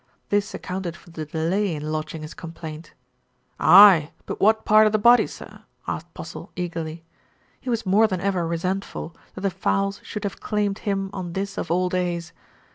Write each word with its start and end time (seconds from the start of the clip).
This 0.29 0.55
accounted 0.55 0.97
for 0.97 1.11
the 1.11 1.27
de 1.27 1.37
lay 1.37 1.75
in 1.75 1.91
lodging 1.91 2.23
his 2.23 2.33
complaint. 2.33 2.95
"Ay, 3.59 4.09
but 4.25 4.41
what 4.41 4.65
part 4.65 4.87
o' 4.87 4.89
the 4.89 4.97
body, 4.97 5.27
sir?" 5.27 5.61
asked 5.85 6.11
Postle 6.15 6.51
eagerly. 6.55 7.03
He 7.59 7.69
was 7.69 7.85
more 7.85 8.07
than 8.07 8.19
ever 8.19 8.47
resentful 8.47 9.15
that 9.35 9.41
the 9.41 9.51
fowls 9.51 9.99
should 10.03 10.23
have 10.23 10.39
claimed 10.39 10.79
him 10.89 11.11
on 11.13 11.33
this 11.33 11.55
of 11.55 11.69
all 11.69 11.87
days. 11.87 12.33